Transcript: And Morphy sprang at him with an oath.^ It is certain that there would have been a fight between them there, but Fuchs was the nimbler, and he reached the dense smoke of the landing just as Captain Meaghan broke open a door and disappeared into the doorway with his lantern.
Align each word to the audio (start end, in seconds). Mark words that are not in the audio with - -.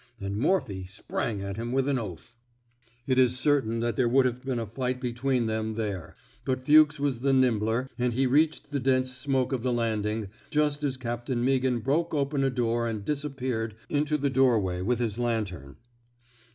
And 0.19 0.35
Morphy 0.35 0.87
sprang 0.87 1.43
at 1.43 1.57
him 1.57 1.71
with 1.71 1.87
an 1.87 1.99
oath.^ 1.99 2.33
It 3.05 3.19
is 3.19 3.37
certain 3.37 3.81
that 3.81 3.97
there 3.97 4.09
would 4.09 4.25
have 4.25 4.43
been 4.43 4.57
a 4.57 4.65
fight 4.65 4.99
between 4.99 5.45
them 5.45 5.75
there, 5.75 6.15
but 6.43 6.65
Fuchs 6.65 6.99
was 6.99 7.19
the 7.19 7.33
nimbler, 7.33 7.87
and 7.99 8.11
he 8.13 8.25
reached 8.25 8.71
the 8.71 8.79
dense 8.79 9.13
smoke 9.15 9.53
of 9.53 9.61
the 9.61 9.71
landing 9.71 10.29
just 10.49 10.83
as 10.83 10.97
Captain 10.97 11.45
Meaghan 11.45 11.83
broke 11.83 12.15
open 12.15 12.43
a 12.43 12.49
door 12.49 12.87
and 12.87 13.05
disappeared 13.05 13.75
into 13.89 14.17
the 14.17 14.31
doorway 14.31 14.81
with 14.81 14.97
his 14.97 15.19
lantern. 15.19 15.75